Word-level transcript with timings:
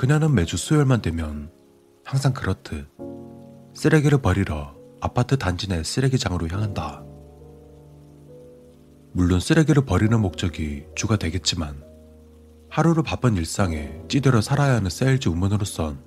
그녀는 0.00 0.34
매주 0.34 0.56
수요일만 0.56 1.02
되면 1.02 1.50
항상 2.06 2.32
그렇듯 2.32 2.88
쓰레기를 3.74 4.22
버리러 4.22 4.74
아파트 4.98 5.36
단지 5.36 5.68
내 5.68 5.82
쓰레기장으로 5.82 6.48
향한다. 6.48 7.04
물론 9.12 9.40
쓰레기를 9.40 9.84
버리는 9.84 10.18
목적이 10.18 10.86
주가 10.96 11.16
되겠지만 11.16 11.84
하루를 12.70 13.02
바쁜 13.02 13.36
일상에 13.36 13.92
찌들어 14.08 14.40
살아야 14.40 14.76
하는 14.76 14.88
세일즈 14.88 15.28
우먼으로선 15.28 16.02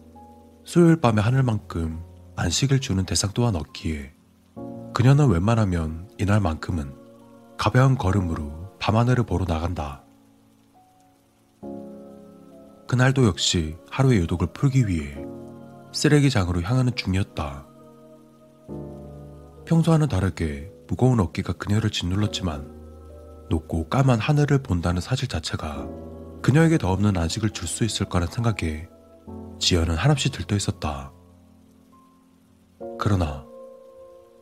수요일 0.66 1.00
밤의 1.00 1.24
하늘만큼 1.24 2.02
안식을 2.36 2.80
주는 2.80 3.06
대상 3.06 3.30
또한 3.36 3.56
없기에 3.56 4.12
그녀는 4.96 5.30
웬만하면 5.30 6.10
이날만큼은 6.18 6.96
가벼운 7.60 7.96
걸음으로 7.96 8.76
밤하늘을 8.80 9.24
보러 9.26 9.46
나간다. 9.46 10.03
그날도 12.94 13.26
역시 13.26 13.76
하루의 13.90 14.20
요독을 14.20 14.54
풀기 14.54 14.88
위해 14.88 15.18
쓰레기장으로 15.94 16.62
향하는 16.62 16.96
중이었다. 16.96 17.66
평소와는 19.66 20.10
다르게 20.10 20.72
무거운 20.88 21.20
어깨가 21.20 21.54
그녀를 21.54 21.90
짓눌렀지만 21.90 23.48
높고 23.50 23.90
까만 23.90 24.20
하늘을 24.20 24.62
본다는 24.62 25.02
사실 25.02 25.28
자체가 25.28 25.88
그녀에게 26.44 26.78
더 26.78 26.92
없는 26.92 27.18
안식을 27.18 27.50
줄 27.50 27.68
수 27.68 27.84
있을 27.84 28.08
거란 28.10 28.28
생각에 28.30 28.88
지연은 29.58 29.96
한없이 29.96 30.30
들떠 30.30 30.56
있었다. 30.56 31.12
그러나 33.00 33.44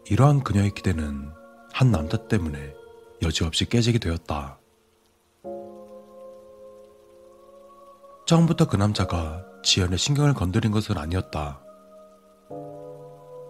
이러한 0.09 0.43
그녀의 0.43 0.71
기대는 0.71 1.31
한 1.71 1.91
남자 1.91 2.27
때문에 2.27 2.73
여지없이 3.21 3.69
깨지게 3.69 3.99
되었다. 3.99 4.61
처음부터 8.25 8.67
그 8.67 8.75
남자가 8.75 9.45
지연의 9.64 9.97
신경을 9.97 10.33
건드린 10.33 10.72
것은 10.72 10.97
아니었다. 10.97 11.61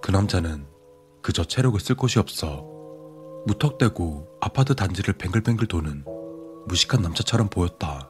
그 0.01 0.11
남자는 0.11 0.67
그저 1.21 1.43
체력을 1.43 1.79
쓸 1.79 1.95
곳이 1.95 2.19
없어 2.19 2.65
무턱대고 3.45 4.37
아파트 4.41 4.75
단지를 4.75 5.15
뱅글뱅글 5.15 5.67
도는 5.67 6.05
무식한 6.67 7.01
남자처럼 7.01 7.49
보였다. 7.49 8.09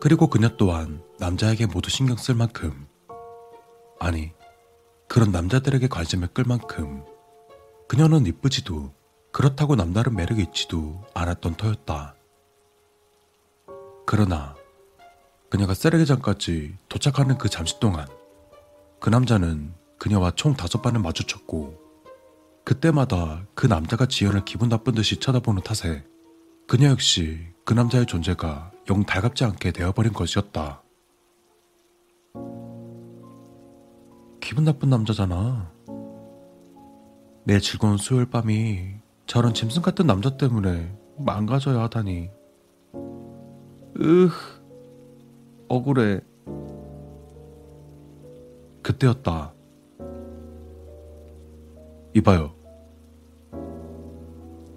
그리고 0.00 0.28
그녀 0.28 0.56
또한 0.56 1.02
남자에게 1.18 1.66
모두 1.66 1.90
신경 1.90 2.16
쓸 2.16 2.34
만큼, 2.34 2.86
아니, 3.98 4.32
그런 5.08 5.32
남자들에게 5.32 5.88
관심을 5.88 6.28
끌 6.28 6.44
만큼 6.44 7.04
그녀는 7.88 8.26
이쁘지도 8.26 8.92
그렇다고 9.32 9.74
남다른 9.74 10.14
매력이 10.14 10.42
있지도 10.42 11.02
않았던 11.14 11.56
터였다. 11.56 12.14
그러나 14.06 14.54
그녀가 15.50 15.74
쓰레기장까지 15.74 16.76
도착하는 16.88 17.38
그 17.38 17.48
잠시 17.48 17.80
동안 17.80 18.06
그 19.00 19.08
남자는 19.08 19.72
그녀와 19.98 20.32
총 20.32 20.54
다섯 20.54 20.82
번을 20.82 21.00
마주쳤고 21.00 21.88
그때마다 22.64 23.46
그 23.54 23.66
남자가 23.66 24.06
지연을 24.06 24.44
기분 24.44 24.68
나쁜 24.68 24.94
듯이 24.94 25.18
쳐다보는 25.18 25.62
탓에 25.62 26.04
그녀 26.66 26.88
역시 26.88 27.46
그 27.64 27.72
남자의 27.72 28.04
존재가 28.04 28.72
영 28.90 29.04
달갑지 29.04 29.44
않게 29.44 29.72
되어버린 29.72 30.12
것이었다. 30.12 30.82
기분 34.40 34.64
나쁜 34.64 34.90
남자잖아. 34.90 35.72
내 37.44 37.58
즐거운 37.58 37.96
수요일 37.96 38.26
밤이 38.26 38.96
저런 39.26 39.54
짐승 39.54 39.80
같은 39.80 40.06
남자 40.06 40.36
때문에 40.36 40.94
망가져야 41.18 41.80
하다니. 41.84 42.30
으, 44.00 44.30
억울해. 45.68 46.20
그때였다. 48.82 49.52
이봐요. 52.14 52.54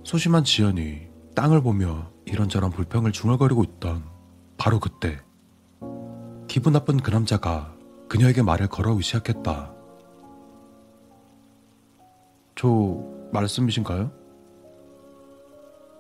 소심한 0.04 0.44
지연이 0.44 1.08
땅을 1.36 1.62
보며 1.62 2.12
이런저런 2.26 2.72
불평을 2.72 3.12
중얼거리고 3.12 3.64
있던 3.64 4.04
바로 4.58 4.80
그때 4.80 5.18
기분 6.48 6.74
나쁜 6.74 6.98
그 6.98 7.10
남자가 7.10 7.74
그녀에게 8.10 8.42
말을 8.42 8.68
걸어오기 8.68 9.04
시작했다. 9.04 9.74
저 12.56 12.68
말씀이신가요? 13.32 14.12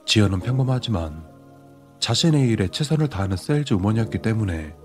지연은 0.05 0.41
평범하지만 0.41 1.25
자신의 1.99 2.49
일에 2.49 2.67
최선을 2.67 3.07
다하는 3.07 3.37
세일즈 3.37 3.73
우먼이었기 3.75 4.21
때문에 4.21 4.75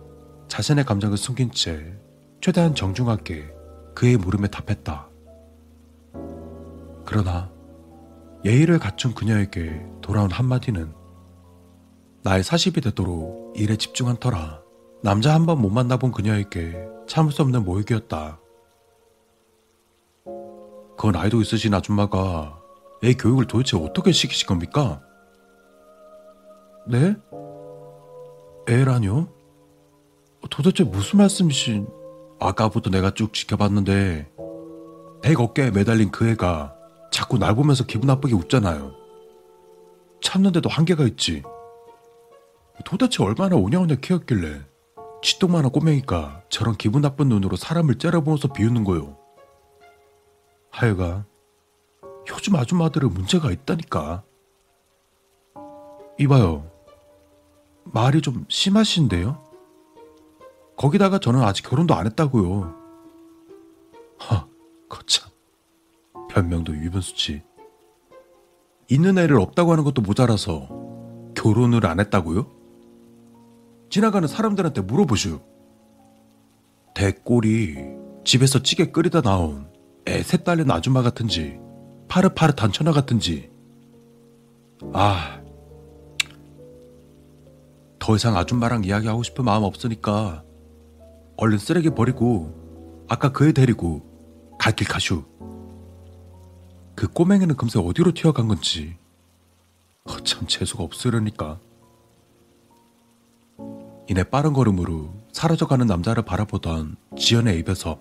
자신의 0.49 0.85
감정을 0.85 1.17
숨긴 1.17 1.51
채 1.51 1.95
최대한 2.41 2.75
정중하게 2.75 3.53
그의 3.95 4.17
물음에 4.17 4.49
답했다. 4.49 5.09
그러나 7.05 7.51
예의를 8.45 8.79
갖춘 8.79 9.15
그녀에게 9.15 9.83
돌아온 10.03 10.31
한마디는 10.31 10.93
나의 12.23 12.43
40이 12.43 12.83
되도록 12.83 13.55
일에 13.57 13.77
집중한 13.77 14.17
터라 14.19 14.61
남자 15.03 15.35
한 15.35 15.47
번 15.47 15.59
못 15.61 15.71
만나본 15.71 16.13
그녀에게 16.13 16.77
참을 17.07 17.33
수 17.33 17.43
없는 17.43 17.65
모욕이었다. 17.65 18.41
그 20.99 21.07
나이도 21.13 21.41
있으신 21.41 21.75
아줌마가 21.75 22.61
애 23.05 23.15
교육을 23.15 23.47
도대체 23.47 23.77
어떻게 23.77 24.11
시키신 24.13 24.47
겁니까? 24.49 25.01
네? 26.89 27.15
애라뇨? 28.69 29.29
도대체 30.51 30.85
무슨 30.85 31.19
말씀이신? 31.19 31.89
아까부터 32.41 32.91
내가 32.91 33.13
쭉 33.13 33.33
지켜봤는데 33.33 34.31
백 35.23 35.41
어깨에 35.41 35.71
매달린 35.71 36.11
그 36.11 36.29
애가 36.29 36.75
자꾸 37.11 37.39
날 37.39 37.55
보면서 37.55 37.85
기분 37.85 38.07
나쁘게 38.09 38.35
웃잖아요. 38.35 38.93
참는데도 40.23 40.69
한계가 40.69 41.05
있지. 41.05 41.43
도대체 42.85 43.23
얼마나 43.23 43.57
오냐오냐 43.57 43.97
키웠길래 43.97 44.61
치똥만한 45.23 45.71
꼬맹이가 45.71 46.43
저런 46.51 46.77
기분 46.77 47.03
나쁜 47.03 47.29
눈으로 47.29 47.57
사람을 47.57 47.97
째려보면서 47.97 48.53
비웃는 48.53 48.85
거요. 48.85 49.17
하여간 50.71 51.25
요즘 52.29 52.57
아줌마들은 52.57 53.13
문제가 53.15 53.51
있다니까. 53.51 54.25
이봐요. 56.19 56.71
말이 57.85 58.21
좀 58.21 58.45
심하신데요? 58.49 59.46
거기다가 60.77 61.19
저는 61.19 61.43
아직 61.43 61.63
결혼도 61.69 61.95
안 61.95 62.07
했다고요. 62.07 62.75
하, 64.19 64.47
거참. 64.89 65.31
변명도 66.31 66.75
유변수치. 66.77 67.43
있는 68.89 69.19
애를 69.19 69.41
없다고 69.41 69.73
하는 69.73 69.85
것도 69.85 70.03
모자라서 70.03 70.69
결혼을 71.35 71.87
안 71.87 71.99
했다고요? 72.01 72.47
지나가는 73.91 74.27
사람들한테 74.29 74.83
물어보슈. 74.83 75.41
대꼴이 76.95 77.77
집에서 78.25 78.63
찌개 78.63 78.91
끓이다 78.91 79.21
나온 79.23 79.71
애 80.09 80.23
셋 80.23 80.45
딸린 80.45 80.71
아줌마 80.71 81.03
같은지 81.03 81.59
파릇파릇한 82.09 82.73
천하 82.73 82.93
같은지 82.93 83.51
아, 84.95 85.41
더 87.99 88.17
이상 88.17 88.37
아줌마랑 88.37 88.85
이야기하고 88.85 89.23
싶은 89.25 89.45
마음 89.45 89.65
없으니까 89.65 90.43
얼른 91.37 91.59
쓰레기 91.59 91.91
버리고 91.91 92.55
아까 93.09 93.33
그 93.33 93.47
애 93.49 93.53
데리고 93.53 94.03
갈 94.59 94.75
길 94.75 94.89
가슈. 94.89 95.25
그 96.95 97.09
꼬맹이는 97.09 97.57
금세 97.57 97.79
어디로 97.79 98.13
튀어간 98.15 98.49
건지 98.49 98.97
참 100.25 100.47
재수가 100.47 100.83
없으려니까. 100.83 101.61
이내 104.09 104.23
빠른 104.25 104.53
걸음으로 104.53 105.13
사라져가는 105.33 105.87
남자를 105.87 106.25
바라보던 106.25 106.97
지연의 107.19 107.59
입에서 107.61 107.99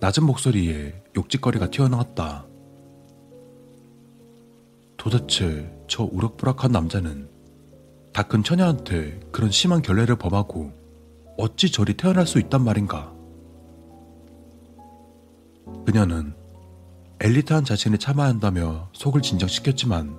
낮은 0.00 0.24
목소리에 0.24 1.02
욕짓거리가 1.16 1.70
튀어나왔다. 1.70 2.46
도대체 4.96 5.72
저 5.88 6.04
우락부락한 6.04 6.72
남자는 6.72 7.28
다 8.12 8.22
큰 8.24 8.42
처녀한테 8.42 9.20
그런 9.30 9.50
심한 9.50 9.82
결례를 9.82 10.16
범하고 10.16 10.72
어찌 11.38 11.70
저리 11.70 11.94
태어날 11.94 12.26
수 12.26 12.38
있단 12.38 12.62
말인가? 12.62 13.12
그녀는 15.84 16.34
엘리트한 17.20 17.64
자신이 17.64 17.98
참아야 17.98 18.28
한다며 18.28 18.88
속을 18.92 19.22
진정시켰지만 19.22 20.18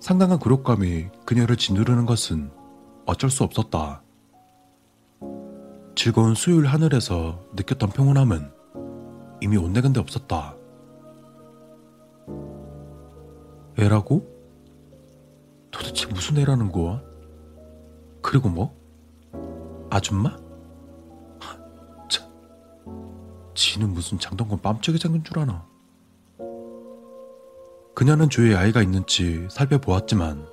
상당한 0.00 0.38
굴욕감이 0.38 1.06
그녀를 1.24 1.56
짓누르는 1.56 2.06
것은 2.06 2.50
어쩔 3.06 3.30
수 3.30 3.44
없었다. 3.44 4.02
즐거운 5.94 6.34
수요일 6.34 6.66
하늘에서 6.66 7.44
느꼈던 7.54 7.90
평온함은 7.90 8.50
이미 9.40 9.56
온데간데 9.56 10.00
없었다. 10.00 10.56
애라고? 13.78 14.26
도대체 15.70 16.06
무슨 16.08 16.38
애라는 16.38 16.72
거야? 16.72 17.02
그리고 18.22 18.48
뭐? 18.48 18.81
아줌마? 19.92 20.30
하, 21.38 21.58
참. 22.08 22.26
지는 23.54 23.92
무슨 23.92 24.18
장동건 24.18 24.60
빰짝이 24.60 24.98
생긴 24.98 25.22
줄 25.22 25.38
아나. 25.38 25.66
그녀는 27.94 28.30
주위에 28.30 28.54
아이가 28.54 28.80
있는지 28.80 29.46
살펴보았지만 29.50 30.46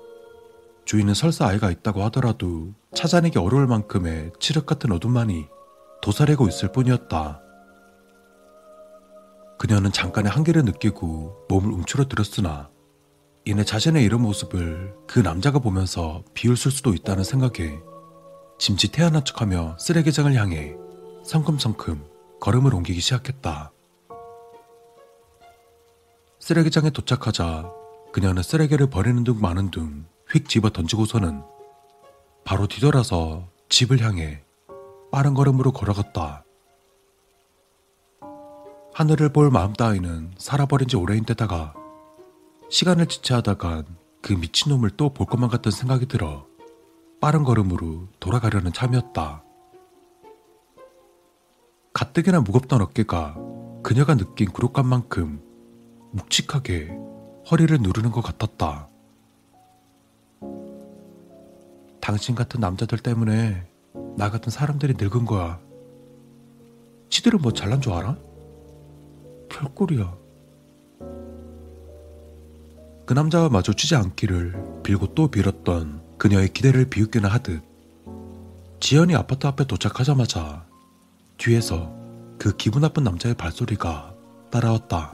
주위는 0.84 1.14
설사 1.14 1.48
아이가 1.48 1.72
있다고 1.72 2.04
하더라도 2.04 2.74
찾아내기 2.94 3.40
어려울 3.40 3.66
만큼의 3.66 4.34
칠흑 4.42 4.66
같은 4.66 4.92
어둠만이 4.92 5.48
도사리고 6.02 6.50
있을 6.50 6.74
뿐이었다. 6.74 7.42
그녀는 9.58 9.94
잠깐의 9.94 10.32
한계를 10.32 10.66
느끼고 10.66 11.46
몸을 11.48 11.72
움츠러들었으나 11.72 12.70
이내 13.46 13.64
자신의 13.64 14.04
이런 14.04 14.22
모습을 14.22 14.96
그 15.08 15.20
남자가 15.20 15.60
보면서 15.60 16.26
비웃을 16.34 16.72
수도 16.72 16.94
있다는 16.94 17.24
생각에 17.24 17.80
짐짓 18.60 18.92
태어난 18.92 19.24
척하며 19.24 19.78
쓰레기장을 19.80 20.34
향해 20.36 20.76
성큼성큼 21.24 22.04
걸음을 22.42 22.76
옮기기 22.76 23.00
시작했다. 23.00 23.72
쓰레기장에 26.40 26.90
도착하자 26.90 27.72
그녀는 28.12 28.44
쓰레기를 28.44 28.90
버리는 28.90 29.24
둥 29.24 29.40
마는 29.40 29.72
둥 29.72 30.06
휙 30.32 30.48
집어 30.48 30.70
던지고서는 30.70 31.42
바로 32.44 32.68
뒤돌아서 32.68 33.48
집을 33.68 34.00
향해 34.02 34.44
빠른 35.12 35.34
걸음으로 35.34 35.72
걸어갔다. 35.72 36.46
하늘을 38.94 39.30
볼 39.34 39.50
마음 39.50 39.74
따위는 39.74 40.34
살아버린 40.38 40.88
지 40.88 40.98
오래인 40.98 41.26
데다가 41.26 41.74
시간을 42.70 43.08
지체하다간 43.08 43.86
그 44.22 44.34
미친놈을 44.34 44.92
또 44.92 45.10
볼 45.10 45.26
것만 45.26 45.50
같던 45.50 45.72
생각이 45.72 46.06
들어 46.06 46.46
빠른 47.22 47.44
걸음으로 47.44 48.08
돌아가려는 48.20 48.72
참이었다. 48.72 49.44
가뜩이나 51.92 52.40
무겁던 52.42 52.82
어깨가 52.82 53.36
그녀가 53.84 54.16
느낀 54.16 54.50
구력감만큼 54.50 55.42
묵직하게 56.12 56.98
허리를 57.52 57.78
누르는 57.82 58.12
것 58.12 58.22
같았다. 58.22 58.88
당신 62.00 62.36
같은 62.36 62.62
남자들 62.62 63.00
때문에 63.00 63.68
나 64.16 64.32
같은 64.32 64.50
사람들이 64.50 64.94
늙은 64.98 65.26
거야. 65.26 65.60
치들은 67.10 67.40
뭐 67.42 67.52
잘난 67.52 67.82
줄 67.82 67.94
알아? 67.94 68.16
별꼴이야. 69.50 70.18
그 73.06 73.14
남자와 73.14 73.50
마주치지 73.50 73.96
않기를 73.96 74.82
빌고 74.84 75.16
또 75.16 75.28
빌었던 75.28 76.09
그녀의 76.20 76.50
기대를 76.50 76.90
비웃기나 76.90 77.30
하듯 77.30 77.64
지연이 78.80 79.16
아파트 79.16 79.48
앞에 79.48 79.66
도착하자마자 79.66 80.66
뒤에서 81.38 81.96
그 82.38 82.56
기분 82.58 82.82
나쁜 82.82 83.04
남자의 83.04 83.36
발소리가 83.36 84.14
따라왔다. 84.52 85.14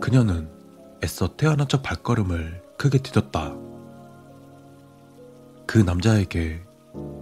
그녀는 0.00 0.50
애써 1.02 1.36
태어난 1.36 1.66
척 1.66 1.82
발걸음을 1.82 2.62
크게 2.78 2.98
디뎠다. 2.98 3.60
그 5.66 5.78
남자에게 5.78 6.62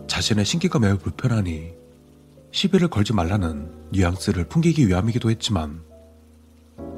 자신의 0.06 0.44
신기가 0.44 0.78
매우 0.78 0.99
불편하니 0.99 1.73
시비를 2.52 2.88
걸지 2.88 3.14
말라는 3.14 3.90
뉘앙스를 3.93 4.49
풍기기 4.49 4.87
위함이기도 4.87 5.31
했지만 5.31 5.82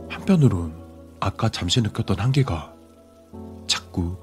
한편으론 0.09 0.75
아까 1.21 1.49
잠시 1.49 1.83
느꼈던 1.83 2.19
한계가 2.19 2.72
자꾸 3.93 4.17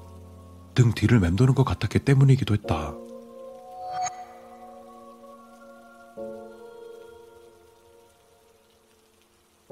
등 0.74 0.92
뒤를 0.92 1.20
맴도는 1.20 1.54
것 1.54 1.64
같았기 1.64 2.00
때문이기도 2.00 2.54
했다. 2.54 2.94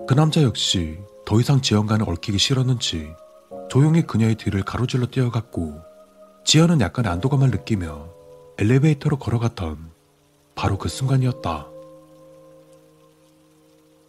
그 0.06 0.14
남자 0.14 0.42
역시 0.42 0.98
더 1.26 1.38
이상 1.38 1.60
지연과는 1.60 2.08
얽히기 2.08 2.38
싫었는지 2.38 3.12
조용히 3.68 4.02
그녀의 4.02 4.36
뒤를 4.36 4.62
가로질러 4.62 5.06
뛰어갔고 5.06 5.80
지연은 6.44 6.80
약간의 6.80 7.12
안도감을 7.12 7.50
느끼며 7.50 8.08
엘리베이터로 8.58 9.18
걸어갔던 9.18 9.90
바로 10.54 10.78
그 10.78 10.88
순간이었다. 10.88 11.66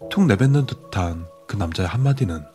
툭 0.10 0.26
내뱉는 0.26 0.66
듯한 0.66 1.28
그 1.48 1.58
남자의 1.58 1.90
한마디는 1.90 2.46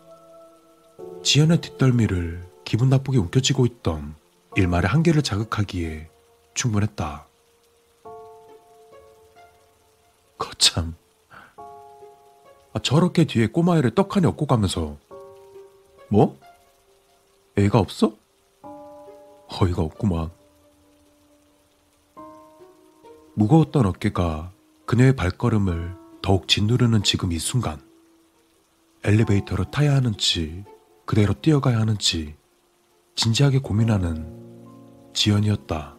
지연의 1.22 1.60
뒷덜미를 1.60 2.53
기분 2.74 2.88
나쁘게 2.88 3.18
움켜쥐고 3.18 3.66
있던 3.66 4.16
일말의 4.56 4.88
한계를 4.88 5.22
자극하기에 5.22 6.10
충분했다. 6.54 7.24
거참. 10.36 10.96
아, 11.56 12.78
저렇게 12.82 13.26
뒤에 13.26 13.46
꼬마애를 13.46 13.94
떡하니 13.94 14.26
업고 14.26 14.46
가면서 14.46 14.96
뭐? 16.08 16.36
애가 17.56 17.78
없어? 17.78 18.16
어이가 19.46 19.80
없구만. 19.80 20.32
무거웠던 23.34 23.86
어깨가 23.86 24.50
그녀의 24.84 25.14
발걸음을 25.14 25.94
더욱 26.22 26.48
짓누르는 26.48 27.04
지금 27.04 27.30
이 27.30 27.38
순간. 27.38 27.80
엘리베이터로 29.04 29.70
타야 29.70 29.94
하는지 29.94 30.64
그대로 31.04 31.34
뛰어가야 31.34 31.78
하는지 31.78 32.34
진지하게 33.16 33.58
고민하는 33.58 34.32
지연이었다. 35.14 35.96